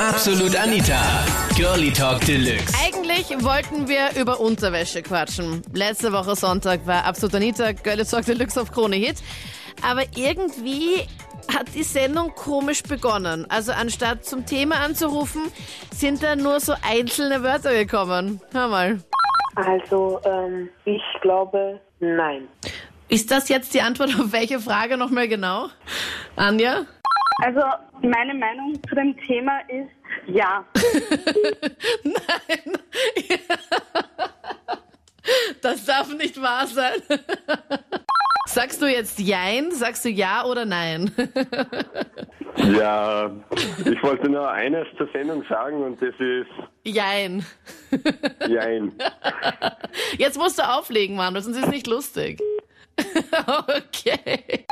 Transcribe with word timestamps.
Absolut 0.00 0.54
Anita. 0.54 1.26
Girlie 1.56 1.90
Talk 1.90 2.20
Deluxe. 2.20 2.72
Eigentlich 2.80 3.28
wollten 3.42 3.88
wir 3.88 4.10
über 4.20 4.38
Unterwäsche 4.38 5.02
quatschen. 5.02 5.62
Letzte 5.74 6.12
Woche 6.12 6.36
Sonntag 6.36 6.86
war 6.86 7.04
Absolut 7.04 7.34
Anita, 7.34 7.72
Girlie 7.72 8.04
Talk 8.04 8.24
Deluxe 8.24 8.60
auf 8.60 8.70
Krone 8.70 8.94
Hit. 8.94 9.16
Aber 9.82 10.02
irgendwie 10.14 11.00
hat 11.52 11.74
die 11.74 11.82
Sendung 11.82 12.32
komisch 12.36 12.84
begonnen. 12.84 13.44
Also 13.50 13.72
anstatt 13.72 14.24
zum 14.24 14.46
Thema 14.46 14.76
anzurufen, 14.76 15.50
sind 15.92 16.22
da 16.22 16.36
nur 16.36 16.60
so 16.60 16.74
einzelne 16.88 17.42
Wörter 17.42 17.74
gekommen. 17.74 18.40
Hör 18.52 18.68
mal. 18.68 19.00
Also, 19.56 20.20
ähm, 20.24 20.68
ich 20.84 21.02
glaube, 21.22 21.80
nein. 21.98 22.46
Ist 23.08 23.32
das 23.32 23.48
jetzt 23.48 23.74
die 23.74 23.80
Antwort 23.80 24.10
auf 24.10 24.30
welche 24.30 24.60
Frage 24.60 24.96
nochmal 24.96 25.26
genau? 25.26 25.70
Anja? 26.36 26.84
Also 27.40 27.60
meine 28.02 28.34
Meinung 28.34 28.74
zu 28.88 28.94
dem 28.94 29.16
Thema 29.26 29.60
ist 29.68 29.90
ja. 30.26 30.64
Nein. 32.04 32.78
Das 35.60 35.84
darf 35.84 36.08
nicht 36.14 36.40
wahr 36.40 36.66
sein. 36.66 37.02
Sagst 38.46 38.80
du 38.80 38.86
jetzt 38.86 39.18
Jein? 39.18 39.72
Sagst 39.72 40.06
du 40.06 40.08
Ja 40.08 40.46
oder 40.46 40.64
Nein? 40.64 41.12
Ja, 42.56 43.30
ich 43.84 44.02
wollte 44.02 44.30
nur 44.30 44.50
eines 44.50 44.86
zur 44.96 45.06
Sendung 45.12 45.44
sagen 45.46 45.82
und 45.82 46.00
das 46.00 46.14
ist 46.18 46.48
Jein. 46.82 47.44
Jein. 48.48 48.94
Jetzt 50.16 50.38
musst 50.38 50.58
du 50.58 50.62
auflegen, 50.62 51.14
Mann, 51.14 51.34
sonst 51.34 51.58
ist 51.58 51.64
es 51.64 51.70
nicht 51.70 51.86
lustig. 51.86 52.40
Okay. 53.76 54.64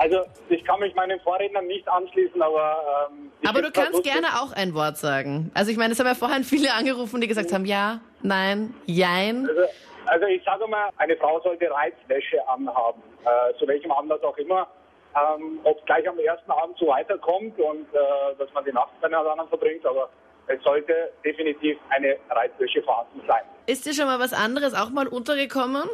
Also 0.00 0.24
ich 0.48 0.64
kann 0.64 0.80
mich 0.80 0.94
meinen 0.94 1.20
Vorrednern 1.20 1.66
nicht 1.66 1.86
anschließen, 1.86 2.40
aber 2.40 3.08
ähm, 3.10 3.30
Aber 3.46 3.60
du 3.60 3.70
kannst 3.70 4.02
gerne 4.02 4.28
auch 4.40 4.50
ein 4.52 4.72
Wort 4.72 4.96
sagen. 4.96 5.50
Also 5.52 5.70
ich 5.70 5.76
meine, 5.76 5.92
es 5.92 6.00
haben 6.00 6.06
ja 6.06 6.14
vorhin 6.14 6.42
viele 6.42 6.72
angerufen, 6.72 7.20
die 7.20 7.26
gesagt 7.26 7.52
haben 7.52 7.66
Ja, 7.66 8.00
Nein, 8.22 8.72
Jein. 8.86 9.46
Also, 9.46 9.60
also 10.06 10.26
ich 10.26 10.42
sage 10.42 10.66
mal, 10.68 10.88
eine 10.96 11.18
Frau 11.18 11.38
sollte 11.40 11.70
Reizwäsche 11.70 12.38
anhaben, 12.48 13.02
äh, 13.26 13.58
zu 13.58 13.68
welchem 13.68 13.92
Anlass 13.92 14.22
auch 14.22 14.38
immer. 14.38 14.68
Ähm, 15.14 15.60
Ob 15.64 15.78
es 15.78 15.84
gleich 15.84 16.08
am 16.08 16.18
ersten 16.18 16.50
Abend 16.50 16.78
so 16.78 16.86
weiterkommt 16.86 17.58
und 17.58 17.86
äh, 17.92 17.98
dass 18.38 18.50
man 18.54 18.64
die 18.64 18.72
Nacht 18.72 18.94
miteinander 19.02 19.46
verbringt, 19.48 19.84
aber 19.84 20.08
es 20.46 20.62
sollte 20.62 21.12
definitiv 21.24 21.76
eine 21.90 22.16
Reizwäsche 22.30 22.82
vorhanden 22.82 23.20
sein. 23.26 23.42
Ist 23.66 23.86
dir 23.86 23.94
schon 23.94 24.06
mal 24.06 24.18
was 24.18 24.32
anderes 24.32 24.74
auch 24.74 24.90
mal 24.90 25.06
untergekommen? 25.06 25.88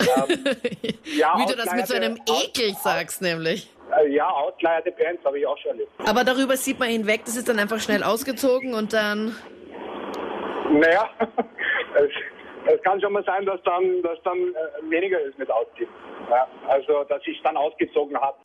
Ähm, 0.00 0.44
ja 1.04 1.34
Wie 1.38 1.46
du 1.46 1.56
das 1.56 1.72
mit 1.74 1.86
so 1.86 1.94
einem 1.94 2.14
ausgeleierte- 2.14 2.48
Ekel 2.60 2.74
sagst, 2.82 3.22
nämlich. 3.22 3.70
Äh, 4.00 4.08
ja, 4.14 4.28
ausgeleierte 4.28 4.90
Pants 4.92 5.24
habe 5.24 5.38
ich 5.38 5.46
auch 5.46 5.58
schon 5.58 5.72
erlebt. 5.72 5.90
Aber 6.06 6.24
darüber 6.24 6.56
sieht 6.56 6.78
man 6.78 6.88
hinweg, 6.88 7.22
das 7.24 7.36
ist 7.36 7.48
dann 7.48 7.58
einfach 7.58 7.78
schnell 7.80 8.02
ausgezogen 8.02 8.74
und 8.74 8.92
dann. 8.92 9.34
Naja, 10.72 11.08
es, 11.94 12.10
es 12.74 12.82
kann 12.82 13.00
schon 13.00 13.12
mal 13.12 13.24
sein, 13.24 13.44
dass 13.46 13.62
dann, 13.64 14.02
dass 14.02 14.18
dann 14.24 14.36
äh, 14.38 14.90
weniger 14.90 15.20
ist 15.20 15.38
mit 15.38 15.50
Ausziehen. 15.50 15.88
Ja, 16.30 16.46
also, 16.68 17.04
dass 17.04 17.20
ich 17.26 17.40
dann 17.42 17.56
ausgezogen 17.56 18.16
habe. 18.18 18.36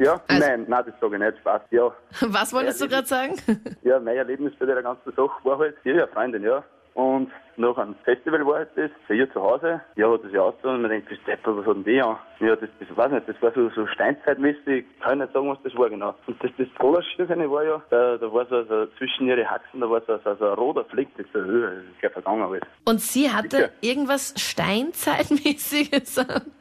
Ja, 0.00 0.20
Also- 0.28 0.46
nein, 0.46 0.64
nein, 0.68 0.84
das 0.86 0.94
sage 1.00 1.16
ich 1.16 1.22
nicht, 1.22 1.38
Spaß, 1.38 1.62
ja. 1.70 1.92
Was 2.26 2.52
wolltest 2.52 2.80
du 2.80 2.88
gerade 2.88 3.06
sagen? 3.06 3.34
Ja, 3.82 3.98
mein 4.00 4.16
Erlebnis 4.16 4.52
bei 4.58 4.66
der 4.66 4.82
ganzen 4.82 5.12
Sache 5.12 5.30
war 5.44 5.58
halt, 5.58 5.76
ja, 5.84 6.06
Freundin, 6.08 6.42
ja. 6.44 6.62
Und 6.94 7.30
nach 7.58 7.76
einem 7.76 7.94
Festival 8.04 8.46
war 8.46 8.54
halt 8.58 8.68
das, 8.76 8.90
bei 9.08 9.14
ihr 9.14 9.30
zu 9.32 9.42
Hause, 9.42 9.80
ja, 9.96 10.10
hat 10.10 10.24
das 10.24 10.32
ja 10.32 10.40
ausgezogen 10.42 10.76
und 10.76 10.82
man 10.82 10.90
denkt, 10.90 11.10
das 11.10 11.18
Depper, 11.26 11.56
was 11.56 11.66
hat 11.66 11.76
denn 11.76 11.84
die 11.84 12.00
an? 12.00 12.16
Ja, 12.40 12.54
das, 12.56 12.68
das 12.78 12.96
weiß 12.96 13.10
nicht, 13.12 13.28
das 13.28 13.36
war 13.42 13.52
so, 13.52 13.68
so 13.70 13.86
steinzeitmäßig, 13.88 14.84
kann 15.00 15.14
ich 15.14 15.24
nicht 15.24 15.32
sagen, 15.32 15.48
was 15.50 15.58
das 15.64 15.74
war 15.76 15.90
genau. 15.90 16.14
Und 16.26 16.42
das, 16.42 16.50
das 16.56 16.68
Allerschönste 16.78 17.50
war 17.50 17.64
ja, 17.64 17.82
da, 17.90 18.16
da 18.16 18.32
war 18.32 18.46
so, 18.46 18.62
so 18.64 18.86
zwischen 18.98 19.26
ihre 19.26 19.44
Haxen, 19.48 19.80
da 19.80 19.90
war 19.90 20.00
so, 20.06 20.16
so, 20.24 20.34
so 20.36 20.44
ein 20.46 20.54
roter 20.54 20.84
Fleck, 20.84 21.08
das, 21.16 21.26
so, 21.32 21.40
das 21.40 21.72
ist 21.72 22.00
gleich 22.00 22.12
vergangen 22.12 22.42
alles. 22.42 22.62
Und 22.84 23.00
sie 23.00 23.30
hatte 23.30 23.70
irgendwas 23.80 24.34
Steinzeitmäßiges 24.36 26.18
an. 26.18 26.42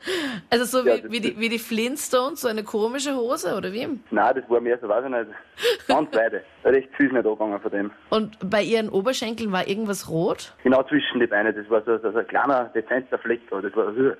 Also 0.49 0.63
so 0.65 0.85
wie, 0.85 0.89
Ja, 0.89 0.97
das- 0.97 1.11
wie, 1.11 1.19
die, 1.19 1.39
wie 1.39 1.49
die 1.49 1.59
Flintstones, 1.59 2.41
so 2.41 2.47
eine 2.47 2.63
komische 2.63 3.15
Hose 3.15 3.55
oder 3.57 3.73
wie? 3.73 3.87
Nein, 4.11 4.35
das 4.35 4.49
war 4.49 4.61
mehr 4.61 4.77
so, 4.79 4.87
weiß 4.87 5.03
ich 5.03 5.11
nicht, 5.11 5.27
ganz 5.87 6.15
weite, 6.15 6.43
recht 6.63 6.89
süß 6.97 7.11
nicht 7.11 7.25
angegangen 7.25 7.59
von 7.59 7.71
dem. 7.71 7.91
Und 8.09 8.37
bei 8.49 8.61
ihren 8.63 8.89
Oberschenkeln 8.89 9.51
war 9.51 9.67
irgendwas 9.67 10.09
rot? 10.09 10.53
Genau 10.63 10.83
zwischen 10.87 11.19
die 11.19 11.27
Beine, 11.27 11.53
das 11.53 11.69
war 11.69 11.81
so, 11.83 11.97
so, 11.97 12.11
so 12.11 12.17
ein 12.17 12.27
kleiner, 12.27 12.65
dezenter 12.73 13.17
Fleck 13.17 13.41
da, 13.49 13.61
das 13.61 13.75
war, 13.75 13.89
äh, 13.89 14.15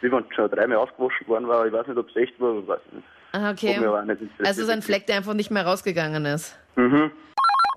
wie 0.00 0.10
wenn 0.10 0.24
schon 0.34 0.50
dreimal 0.50 0.78
aufgewaschen 0.78 1.26
worden 1.28 1.48
war, 1.48 1.66
ich 1.66 1.72
weiß 1.72 1.86
nicht, 1.86 1.98
ob 1.98 2.08
es 2.08 2.16
echt 2.16 2.40
war, 2.40 2.50
aber 2.50 2.60
ich 2.60 2.68
weiß 2.68 2.80
nicht. 2.92 3.06
Ah, 3.32 3.50
okay. 3.50 3.78
Also 4.44 4.64
so 4.64 4.72
ein 4.72 4.82
Fleck, 4.82 5.06
der 5.06 5.16
einfach 5.16 5.34
nicht 5.34 5.50
mehr 5.50 5.64
rausgegangen 5.64 6.26
ist. 6.26 6.58
Mhm. 6.76 7.10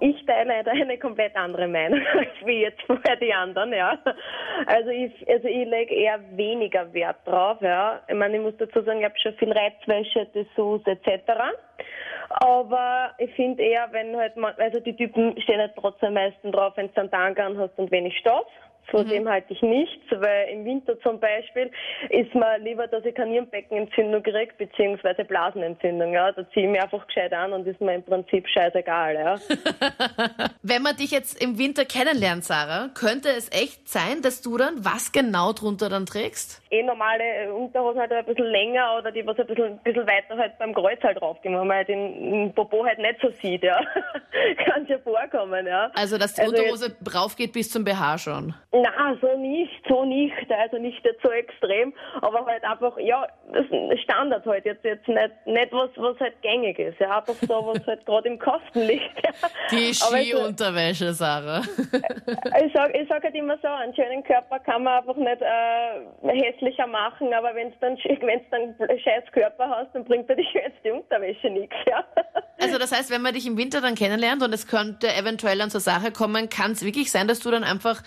Ich 0.02 0.26
teile 0.26 0.50
leider 0.50 0.72
eine 0.72 0.98
komplett 0.98 1.34
andere 1.38 1.68
Meinung 1.70 2.02
als 2.18 2.28
wie 2.44 2.62
jetzt 2.62 2.82
vorher 2.82 3.16
die 3.16 3.34
anderen, 3.34 3.72
ja. 3.72 3.98
Also 4.66 4.90
ich, 4.90 5.12
also 5.30 5.48
ich 5.48 5.66
lege 5.68 5.96
eher 5.96 6.20
weniger 6.36 6.94
Wert 6.94 7.18
drauf, 7.26 7.62
ja. 7.62 8.02
Ich 8.10 8.16
meine, 8.16 8.36
ich 8.36 8.42
muss 8.42 8.58
dazu 8.58 8.82
sagen, 8.82 9.00
ich 9.00 9.06
habe 9.06 9.16
schon 9.18 9.34
viel 9.36 9.54
Reizwäsche, 9.54 10.28
Dessous 10.34 10.82
etc. 10.86 11.32
Aber 12.30 13.12
ich 13.18 13.34
finde 13.36 13.64
eher, 13.64 13.88
wenn 13.92 14.16
halt 14.16 14.36
man, 14.36 14.54
also 14.58 14.80
die 14.80 14.96
Typen 14.96 15.40
stehen 15.42 15.60
halt 15.60 15.74
trotzdem 15.76 16.10
am 16.10 16.14
meisten 16.16 16.52
drauf, 16.52 16.74
wenn 16.76 16.88
du 16.88 16.94
dann 16.94 17.12
Tanga 17.12 17.52
hast 17.58 17.78
und 17.78 17.92
wenig 17.92 18.18
Stoff. 18.18 18.48
Von 18.92 19.08
dem 19.08 19.28
halte 19.28 19.54
ich 19.54 19.62
nichts, 19.62 20.06
weil 20.12 20.50
im 20.50 20.66
Winter 20.66 21.00
zum 21.00 21.20
Beispiel 21.20 21.72
ist 22.10 22.34
mir 22.36 22.60
lieber, 22.60 22.88
dass 22.88 23.04
ich 23.06 23.16
keine 23.16 23.32
Nierenbeckenentzündung 23.32 24.24
kriege, 24.24 24.54
beziehungsweise 24.58 25.26
Blasenentzündung, 25.26 26.14
ja. 26.14 26.32
Da 26.32 26.50
ziehe 26.52 26.66
ich 26.66 26.72
mich 26.72 26.82
einfach 26.82 27.06
gescheit 27.08 27.34
an 27.34 27.54
und 27.54 27.68
ist 27.68 27.82
mir 27.82 27.96
im 27.96 28.04
Prinzip 28.04 28.48
scheißegal, 28.48 29.16
ja. 29.16 29.36
Wenn 30.62 30.82
man 30.82 30.96
dich 30.96 31.12
jetzt 31.12 31.42
im 31.42 31.58
Winter 31.58 31.86
kennenlernt, 31.86 32.44
Sarah, 32.44 32.90
könnte 32.94 33.30
es 33.30 33.52
echt 33.52 33.90
sein, 33.90 34.22
dass 34.22 34.42
du 34.42 34.58
dann 34.58 34.86
was 34.86 35.12
genau 35.12 35.54
drunter 35.54 35.90
dann 35.90 36.06
trägst? 36.06 36.62
eh 36.76 36.84
normale 36.84 37.24
äh, 37.24 37.48
Unterhosen 37.48 38.00
halt 38.00 38.12
ein 38.12 38.26
bisschen 38.26 38.46
länger 38.46 38.98
oder 38.98 39.12
die 39.12 39.26
was 39.26 39.38
ein 39.40 39.48
bisschen, 39.48 39.66
ein 39.66 39.80
bisschen 39.80 40.08
weiter 40.08 40.38
halt 40.38 40.58
beim 40.58 40.74
Kreuz 40.74 41.02
halt 41.02 41.20
draufgehen, 41.20 41.56
weil 41.56 41.66
man 41.66 41.78
halt 41.78 41.88
den, 41.88 42.32
den 42.32 42.54
Popo 42.54 42.86
halt 42.86 43.00
nicht 43.00 43.20
so 43.22 43.30
sieht, 43.30 43.64
ja. 43.64 43.80
Kann 44.66 44.86
ja 44.88 44.98
vorkommen, 45.00 45.66
ja. 45.66 45.92
Also, 45.94 46.18
dass 46.18 46.34
die 46.34 46.42
Also 46.42 46.56
Unterhose 46.56 46.96
raufgeht 47.14 47.54
bis 47.54 47.70
zum 47.70 47.84
BH 47.84 48.18
schon. 48.18 48.54
Na, 48.76 49.16
so 49.22 49.38
nicht, 49.38 49.72
so 49.88 50.04
nicht, 50.04 50.52
also 50.52 50.78
nicht 50.78 51.04
jetzt 51.06 51.22
so 51.24 51.32
extrem, 51.32 51.94
aber 52.22 52.46
halt 52.46 52.62
einfach, 52.66 52.98
ja, 52.98 53.26
das 53.54 53.66
ist 53.68 54.04
Standard 54.04 54.46
halt, 54.46 54.66
jetzt, 54.66 54.84
jetzt 54.84 55.08
nicht, 55.08 55.32
nicht 55.46 55.72
was, 55.72 55.90
was 55.96 56.20
halt 56.20 56.42
gängig 56.42 56.78
ist, 56.78 57.00
ja, 57.00 57.20
einfach 57.20 57.36
so, 57.36 57.74
was 57.74 57.88
halt 57.88 58.06
gerade 58.06 58.28
im 58.28 58.38
Kasten 58.38 58.82
liegt, 58.82 59.16
ja. 59.24 59.32
Die 59.72 59.94
Skiunterwäsche, 59.94 61.14
Sarah. 61.14 61.62
Ich 61.62 62.74
sag, 62.74 62.94
ich 62.94 63.08
sag 63.08 63.24
halt 63.24 63.36
immer 63.36 63.58
so, 63.62 63.70
einen 63.70 63.96
schönen 63.96 64.24
Körper 64.24 64.60
kann 64.60 64.84
man 64.84 65.00
einfach 65.00 65.16
nicht 65.16 65.42
äh, 65.42 66.42
hässlicher 66.42 66.88
machen, 66.88 67.34
aber 67.34 67.56
wenn 67.56 67.72
du 67.72 67.78
dann, 67.80 67.98
wenn's 67.98 68.46
dann 68.52 68.76
einen 68.90 69.00
scheiß 69.04 69.24
Körper 69.32 69.70
hast, 69.70 69.96
dann 69.96 70.04
bringt 70.04 70.30
dir 70.30 70.36
die 70.36 70.48
schönste 70.52 70.94
Unterwäsche 70.94 71.50
nichts, 71.50 71.78
ja. 71.88 72.04
Also 72.60 72.78
das 72.78 72.92
heißt, 72.92 73.10
wenn 73.10 73.22
man 73.22 73.34
dich 73.34 73.46
im 73.48 73.58
Winter 73.58 73.80
dann 73.80 73.96
kennenlernt 73.96 74.44
und 74.44 74.54
es 74.54 74.68
könnte 74.68 75.14
eventuell 75.14 75.58
dann 75.58 75.70
zur 75.70 75.82
Sache 75.82 76.12
kommen, 76.12 76.50
kann 76.50 76.72
es 76.72 76.84
wirklich 76.84 77.12
sein, 77.12 77.28
dass 77.28 77.40
du 77.40 77.52
dann 77.52 77.64
einfach 77.64 78.02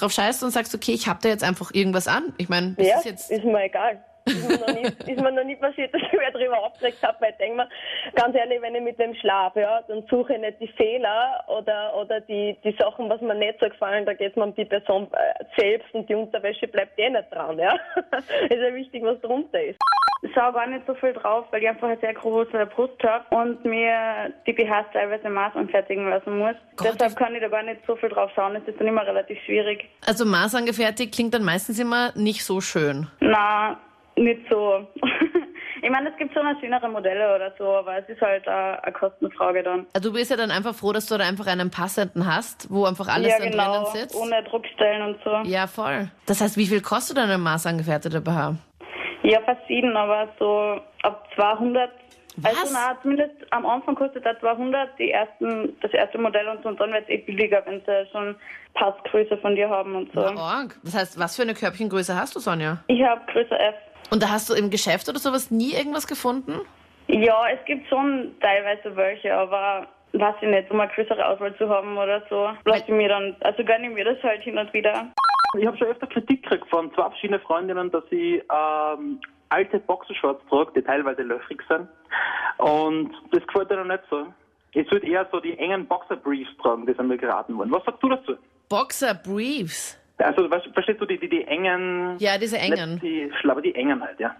drauf 0.00 0.12
scheißt 0.12 0.42
und 0.42 0.50
sagst, 0.50 0.74
okay, 0.74 0.92
ich 0.92 1.08
hab 1.08 1.20
da 1.20 1.28
jetzt 1.28 1.44
einfach 1.44 1.70
irgendwas 1.72 2.08
an. 2.08 2.32
Ich 2.38 2.48
meine, 2.48 2.72
das 2.72 2.86
Ja, 2.86 2.98
ist 2.98 3.04
jetzt... 3.04 3.30
ist 3.30 3.44
mir 3.44 3.64
egal. 3.64 4.02
Ist 4.28 4.48
mir, 4.48 4.58
noch 4.58 4.74
nie, 4.74 5.12
ist 5.12 5.20
mir 5.20 5.32
noch 5.32 5.44
nie 5.44 5.56
passiert, 5.56 5.92
dass 5.94 6.02
ich 6.02 6.12
mich 6.12 6.28
darüber 6.32 6.58
aufgeregt 6.58 7.02
habe, 7.02 7.16
weil 7.20 7.30
ich 7.30 7.36
denke 7.36 7.56
mir, 7.56 7.68
ganz 8.14 8.36
ehrlich, 8.36 8.60
wenn 8.60 8.74
ich 8.74 8.82
mit 8.82 8.98
dem 8.98 9.14
schlafe, 9.14 9.60
ja, 9.60 9.82
dann 9.88 10.04
suche 10.08 10.34
ich 10.34 10.40
nicht 10.40 10.60
die 10.60 10.68
Fehler 10.68 11.44
oder, 11.48 11.94
oder 11.96 12.20
die, 12.20 12.56
die 12.64 12.76
Sachen, 12.78 13.08
was 13.08 13.20
mir 13.20 13.34
nicht 13.34 13.58
so 13.60 13.68
gefallen, 13.68 14.06
da 14.06 14.14
geht 14.14 14.30
es 14.30 14.36
mir 14.36 14.44
um 14.44 14.54
die 14.54 14.64
Person 14.64 15.08
äh, 15.12 15.44
selbst 15.56 15.92
und 15.94 16.08
die 16.08 16.14
Unterwäsche 16.14 16.68
bleibt 16.68 16.98
eh 16.98 17.10
nicht 17.10 17.32
dran, 17.32 17.58
ja. 17.58 17.74
ist 18.48 18.52
ja 18.52 18.74
wichtig, 18.74 19.02
was 19.02 19.20
drunter 19.20 19.62
ist. 19.62 19.78
Ich 20.20 20.32
schaue 20.34 20.52
gar 20.52 20.66
nicht 20.66 20.84
so 20.86 20.94
viel 20.94 21.12
drauf, 21.12 21.46
weil 21.50 21.62
ich 21.62 21.68
einfach 21.68 21.88
eine 21.88 21.98
sehr 22.00 22.14
große 22.14 22.66
Brust 22.74 23.00
habe 23.04 23.24
und 23.36 23.64
mir 23.64 24.32
die 24.46 24.52
BHs 24.52 24.86
teilweise 24.92 25.30
Maß 25.30 25.54
anfertigen 25.54 26.10
lassen 26.10 26.38
muss. 26.38 26.56
Gott, 26.76 26.94
Deshalb 26.94 27.16
kann 27.16 27.34
ich 27.34 27.40
da 27.40 27.48
gar 27.48 27.62
nicht 27.62 27.82
so 27.86 27.94
viel 27.94 28.08
drauf 28.08 28.30
schauen. 28.34 28.56
Es 28.56 28.66
ist 28.66 28.80
dann 28.80 28.88
immer 28.88 29.06
relativ 29.06 29.38
schwierig. 29.44 29.88
Also 30.04 30.24
maßangefertigt 30.24 31.14
klingt 31.14 31.34
dann 31.34 31.44
meistens 31.44 31.78
immer 31.78 32.12
nicht 32.16 32.44
so 32.44 32.60
schön. 32.60 33.06
Na, 33.20 33.78
nicht 34.18 34.42
so. 34.50 34.86
ich 35.82 35.90
meine, 35.90 36.10
es 36.10 36.16
gibt 36.16 36.34
schon 36.34 36.44
noch 36.44 36.60
schönere 36.60 36.88
Modelle 36.88 37.34
oder 37.34 37.52
so, 37.58 37.64
aber 37.64 37.98
es 37.98 38.08
ist 38.08 38.20
halt 38.20 38.46
äh, 38.46 38.50
eine 38.50 38.92
Kostenfrage 38.92 39.62
dann. 39.62 39.86
Also 39.94 40.10
du 40.10 40.14
bist 40.14 40.30
ja 40.30 40.36
dann 40.36 40.50
einfach 40.50 40.74
froh, 40.74 40.92
dass 40.92 41.06
du 41.06 41.16
da 41.16 41.24
einfach 41.24 41.46
einen 41.46 41.70
passenden 41.70 42.26
hast, 42.26 42.68
wo 42.70 42.84
einfach 42.84 43.08
alles 43.08 43.32
ja, 43.32 43.38
dann 43.38 43.50
genau, 43.50 43.84
drinnen 43.84 43.86
sitzt. 43.86 44.16
ohne 44.16 44.42
Druckstellen 44.44 45.02
und 45.02 45.18
so. 45.24 45.30
Ja, 45.48 45.66
voll. 45.66 46.10
Das 46.26 46.40
heißt, 46.40 46.56
wie 46.56 46.66
viel 46.66 46.82
kostet 46.82 47.16
dann 47.16 47.30
ein 47.30 47.40
maßangefertigter 47.40 48.20
BH? 48.20 48.56
Ja, 49.22 49.40
verschieden, 49.42 49.96
aber 49.96 50.28
so 50.38 50.80
ab 51.02 51.28
200. 51.34 51.90
Was? 52.40 52.56
Also 52.56 52.72
na, 52.72 52.96
zumindest 53.02 53.34
am 53.50 53.66
Anfang 53.66 53.96
kostet 53.96 54.24
er 54.24 54.38
200, 54.38 54.96
die 54.98 55.10
ersten, 55.10 55.76
das 55.80 55.92
erste 55.92 56.18
Modell 56.18 56.46
und 56.46 56.62
so, 56.62 56.68
und 56.68 56.80
dann 56.80 56.92
wird 56.92 57.02
es 57.04 57.08
eh 57.08 57.16
billiger, 57.18 57.62
wenn 57.66 57.80
sie 57.80 58.06
schon 58.12 58.36
Passgröße 58.74 59.36
von 59.38 59.56
dir 59.56 59.68
haben 59.68 59.96
und 59.96 60.12
so. 60.12 60.20
Na, 60.20 60.60
org. 60.60 60.76
Das 60.84 60.94
heißt, 60.94 61.18
was 61.18 61.34
für 61.34 61.42
eine 61.42 61.54
Körbchengröße 61.54 62.14
hast 62.14 62.36
du, 62.36 62.40
Sonja? 62.40 62.78
Ich 62.86 63.02
habe 63.02 63.20
Größe 63.32 63.58
F. 63.58 63.74
Und 64.10 64.22
da 64.22 64.30
hast 64.30 64.48
du 64.48 64.54
im 64.54 64.70
Geschäft 64.70 65.08
oder 65.08 65.18
sowas 65.18 65.50
nie 65.50 65.72
irgendwas 65.72 66.06
gefunden? 66.06 66.60
Ja, 67.08 67.48
es 67.48 67.64
gibt 67.64 67.88
schon 67.88 68.34
teilweise 68.40 68.94
welche, 68.96 69.34
aber 69.34 69.86
weiß 70.12 70.36
ich 70.40 70.48
nicht, 70.48 70.70
um 70.70 70.80
eine 70.80 70.90
größere 70.92 71.24
Auswahl 71.26 71.56
zu 71.56 71.68
haben 71.68 71.96
oder 71.96 72.22
so, 72.30 72.50
lasse 72.64 72.84
ich 72.86 72.88
mir 72.88 73.08
dann, 73.08 73.36
also 73.40 73.64
gönne 73.64 73.88
ich 73.88 73.94
mir 73.94 74.04
das 74.04 74.22
halt 74.22 74.42
hin 74.42 74.58
und 74.58 74.72
wieder. 74.72 75.08
Ich 75.58 75.66
habe 75.66 75.76
schon 75.78 75.88
öfter 75.88 76.06
Kritik 76.06 76.42
gekriegt 76.42 76.68
von 76.68 76.92
zwei 76.94 77.08
verschiedenen 77.08 77.40
Freundinnen, 77.40 77.90
dass 77.90 78.04
ich 78.10 78.42
ähm, 78.52 79.20
alte 79.48 79.78
Boxershorts 79.78 80.42
trage, 80.48 80.72
die 80.76 80.82
teilweise 80.82 81.22
löchrig 81.22 81.62
sind. 81.68 81.88
Und 82.58 83.12
das 83.32 83.46
gefällt 83.46 83.70
ihnen 83.70 83.88
nicht 83.88 84.02
so. 84.10 84.26
Ich 84.72 84.90
würde 84.90 85.06
eher 85.06 85.26
so 85.32 85.40
die 85.40 85.58
engen 85.58 85.86
Boxer-Briefs 85.86 86.50
tragen, 86.62 86.86
die 86.86 86.92
sind 86.92 87.08
mir 87.08 87.16
geraten 87.16 87.56
worden. 87.56 87.70
Was 87.70 87.84
sagst 87.84 88.02
du 88.02 88.08
dazu? 88.10 88.36
Boxer 88.68 89.14
Briefs. 89.14 89.97
Also, 90.18 90.50
weißt, 90.50 90.66
verstehst 90.72 91.00
du 91.00 91.06
die, 91.06 91.18
die, 91.18 91.28
die 91.28 91.44
engen... 91.44 92.16
Ja, 92.18 92.38
diese 92.38 92.58
engen. 92.58 92.98
Die 93.00 93.30
Schlapper, 93.40 93.62
die 93.62 93.74
engen 93.74 94.02
halt, 94.02 94.18
ja. 94.18 94.34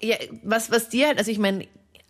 Ja, 0.00 0.16
was, 0.42 0.70
was 0.70 0.88
dir 0.88 1.08
halt, 1.08 1.18
also 1.18 1.30
ich 1.30 1.38
meine, 1.38 1.66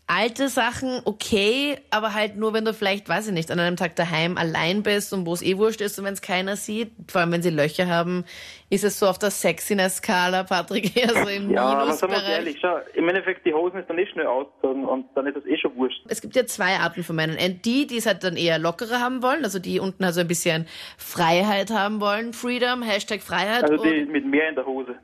alte 0.08 0.48
Sachen 0.48 1.02
okay, 1.04 1.76
aber 1.90 2.14
halt 2.14 2.36
nur, 2.36 2.54
wenn 2.54 2.64
du 2.64 2.72
vielleicht, 2.72 3.08
weiß 3.08 3.28
ich 3.28 3.34
nicht, 3.34 3.50
an 3.50 3.60
einem 3.60 3.76
Tag 3.76 3.94
daheim 3.94 4.38
allein 4.38 4.82
bist 4.82 5.12
und 5.12 5.26
wo 5.26 5.34
es 5.34 5.42
eh 5.42 5.58
wurscht 5.58 5.82
ist 5.82 5.98
und 5.98 6.06
wenn 6.06 6.14
es 6.14 6.22
keiner 6.22 6.56
sieht, 6.56 6.90
vor 7.08 7.20
allem 7.20 7.32
wenn 7.32 7.42
sie 7.42 7.50
Löcher 7.50 7.86
haben, 7.86 8.24
ist 8.70 8.84
es 8.84 8.98
so 8.98 9.06
auf 9.06 9.18
der 9.18 9.30
Sexiness-Skala, 9.30 10.44
Patrick, 10.44 10.96
eher 10.96 11.10
so 11.10 11.28
im 11.28 11.50
Ja, 11.50 11.64
aber 11.64 11.92
sagen 11.92 12.12
wir 12.12 12.18
Minusbereich. 12.18 12.38
ehrlich, 12.38 12.58
schau, 12.60 12.78
im 12.94 13.08
Endeffekt, 13.08 13.44
die 13.44 13.52
Hosen 13.52 13.80
ist 13.80 13.90
dann 13.90 13.98
eh 13.98 14.06
schnell 14.06 14.26
ausgezogen 14.26 14.86
und 14.86 15.06
dann 15.14 15.26
ist 15.26 15.36
das 15.36 15.44
eh 15.44 15.58
schon 15.58 15.76
wurscht. 15.76 16.00
Es 16.08 16.22
gibt 16.22 16.34
ja 16.34 16.46
zwei 16.46 16.76
Arten 16.78 17.04
von 17.04 17.14
Männern. 17.14 17.36
Die, 17.64 17.86
die 17.86 17.98
es 17.98 18.06
halt 18.06 18.24
dann 18.24 18.36
eher 18.36 18.58
lockerer 18.58 19.00
haben 19.00 19.22
wollen, 19.22 19.44
also 19.44 19.58
die 19.58 19.78
unten 19.78 20.04
also 20.04 20.20
ein 20.20 20.28
bisschen 20.28 20.66
Freiheit 20.96 21.70
haben 21.70 22.00
wollen, 22.00 22.32
Freedom, 22.32 22.82
Hashtag 22.82 23.20
Freiheit. 23.20 23.64
Also 23.64 23.84
die 23.84 24.06
mit 24.06 24.24
mehr 24.24 24.48
in 24.48 24.54
der 24.54 24.64
Hose. 24.64 24.96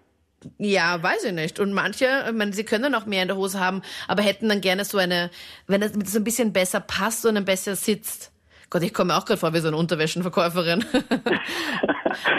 Ja, 0.58 1.02
weiß 1.02 1.24
ich 1.24 1.32
nicht. 1.32 1.60
Und 1.60 1.72
manche, 1.72 2.06
ich 2.26 2.32
meine, 2.34 2.52
sie 2.52 2.64
können 2.64 2.94
auch 2.94 3.06
mehr 3.06 3.22
in 3.22 3.28
der 3.28 3.36
Hose 3.36 3.60
haben, 3.60 3.82
aber 4.08 4.22
hätten 4.22 4.48
dann 4.48 4.60
gerne 4.60 4.84
so 4.84 4.98
eine, 4.98 5.30
wenn 5.66 5.82
es 5.82 5.92
so 6.12 6.18
ein 6.18 6.24
bisschen 6.24 6.52
besser 6.52 6.80
passt 6.80 7.26
und 7.26 7.36
ein 7.36 7.44
besser 7.44 7.76
sitzt. 7.76 8.32
Gott, 8.70 8.82
ich 8.82 8.92
komme 8.92 9.12
mir 9.12 9.18
auch 9.18 9.24
gerade 9.24 9.38
vor 9.38 9.52
wie 9.54 9.58
so 9.58 9.68
eine 9.68 9.76
Unterwäschenverkäuferin. 9.76 10.84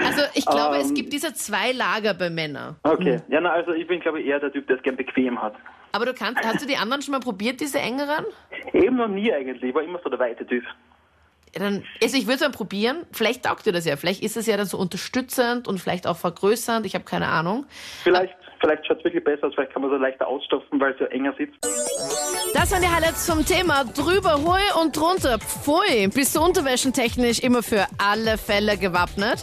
also 0.03 0.21
ich 0.33 0.45
glaube, 0.45 0.77
es 0.77 0.89
Ähm. 0.89 0.95
gibt 0.95 1.13
diese 1.13 1.33
zwei 1.33 1.71
Lager 1.71 2.13
bei 2.13 2.29
Männern. 2.29 2.75
Okay. 2.83 3.21
Ja, 3.29 3.39
na, 3.41 3.51
also 3.51 3.71
ich 3.71 3.87
bin, 3.87 3.99
glaube 3.99 4.19
ich, 4.21 4.27
eher 4.27 4.39
der 4.39 4.51
Typ, 4.51 4.67
der 4.67 4.77
es 4.77 4.83
gern 4.83 4.97
bequem 4.97 5.41
hat. 5.41 5.55
Aber 5.91 6.05
du 6.05 6.13
kannst, 6.13 6.43
hast 6.43 6.61
du 6.61 6.67
die 6.67 6.75
anderen 6.75 7.01
schon 7.01 7.13
mal 7.13 7.21
probiert, 7.21 7.61
diese 7.61 7.79
engeren? 7.79 8.25
Eben 8.73 8.97
noch 8.97 9.07
nie 9.07 9.31
eigentlich. 9.31 9.63
Ich 9.63 9.73
war 9.73 9.83
immer 9.83 9.99
so 10.03 10.09
der 10.09 10.19
weite 10.19 10.45
Typ. 10.45 10.63
Dann, 11.55 11.83
also 12.01 12.17
ich 12.17 12.25
würde 12.25 12.35
es 12.35 12.41
mal 12.41 12.51
probieren. 12.51 13.05
Vielleicht 13.13 13.45
taugt 13.45 13.65
dir 13.65 13.71
das 13.71 13.85
ja. 13.85 13.95
Vielleicht 13.95 14.21
ist 14.21 14.35
es 14.35 14.45
ja 14.45 14.57
dann 14.57 14.65
so 14.65 14.77
unterstützend 14.77 15.69
und 15.69 15.79
vielleicht 15.79 16.05
auch 16.05 16.17
vergrößernd. 16.17 16.85
Ich 16.85 16.95
habe 16.95 17.05
keine 17.05 17.27
Ahnung. 17.27 17.65
Vielleicht, 18.03 18.35
vielleicht 18.59 18.85
schaut 18.85 18.97
es 18.97 19.05
wirklich 19.05 19.23
besser 19.23 19.47
aus. 19.47 19.53
Vielleicht 19.55 19.71
kann 19.71 19.81
man 19.81 19.91
so 19.91 19.97
leichter 19.97 20.27
ausstopfen, 20.27 20.79
weil 20.81 20.91
es 20.91 20.99
so 20.99 21.05
enger 21.05 21.33
sitzt. 21.37 21.55
Das 22.53 22.71
waren 22.71 22.81
die 22.81 22.89
Highlights 22.89 23.25
zum 23.25 23.45
Thema 23.45 23.85
drüber, 23.85 24.41
hui 24.43 24.59
und 24.81 24.97
drunter. 24.97 25.39
Pfui, 25.39 26.09
bist 26.13 26.35
du 26.35 26.41
unterwäschentechnisch 26.41 27.39
immer 27.39 27.63
für 27.63 27.85
alle 27.97 28.37
Fälle 28.37 28.77
gewappnet? 28.77 29.41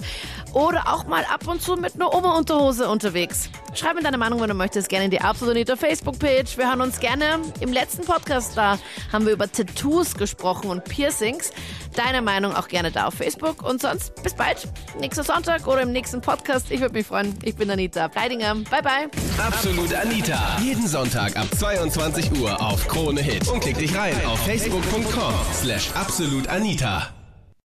Oder 0.53 0.93
auch 0.93 1.05
mal 1.07 1.25
ab 1.25 1.47
und 1.47 1.63
zu 1.63 1.77
mit 1.77 1.95
einer 1.95 2.13
Oberunterhose 2.13 2.89
unterwegs? 2.89 3.49
Schreib 3.75 3.95
mir 3.95 4.03
deine 4.03 4.19
Meinung, 4.19 4.41
wenn 4.41 4.49
du 4.49 4.55
möchtest, 4.55 4.89
gerne 4.91 5.07
in 5.07 5.11
die 5.11 5.21
Absolut 5.21 5.55
Anita 5.55 5.77
Facebook-Page. 5.77 6.59
Wir 6.59 6.69
hören 6.69 6.83
uns 6.83 7.01
gerne 7.01 7.41
im 7.61 7.73
letzten 7.73 8.05
Podcast 8.05 8.57
da. 8.57 8.79
Haben 9.13 9.25
wir 9.25 9.33
über 9.33 9.51
Tattoos 9.51 10.15
gesprochen 10.15 10.69
und 10.71 10.85
Piercings. 10.85 11.53
Deine 11.95 12.21
Meinung 12.21 12.55
auch 12.55 12.69
gerne 12.69 12.91
da 12.91 13.07
auf 13.07 13.15
Facebook. 13.15 13.63
Und 13.63 13.81
sonst 13.81 14.23
bis 14.23 14.35
bald. 14.35 14.69
Nächster 15.01 15.25
Sonntag 15.25 15.67
oder 15.67 15.83
im 15.83 15.93
nächsten 15.93 16.21
Podcast. 16.21 16.71
Ich 16.71 16.81
würde 16.81 16.95
mich 16.95 17.07
freuen. 17.07 17.35
Ich 17.43 17.57
bin 17.57 17.71
Anita 17.71 18.09
Bleidinger. 18.09 18.55
Bye, 18.55 18.83
bye. 18.83 19.11
Absolut 19.39 19.95
Anita. 19.95 20.59
Jeden 20.63 20.87
Sonntag 20.87 21.37
ab 21.37 21.47
22 21.59 22.39
Uhr 22.41 22.61
auf 22.61 22.87
Krone 22.89 23.23
Hit. 23.23 23.49
Und 23.49 23.61
klick 23.61 23.79
dich 23.79 23.97
rein 23.97 24.15
auf 24.27 24.39
facebook.com 24.45 25.33
slash 25.63 25.91
absolutanita. 25.95 27.22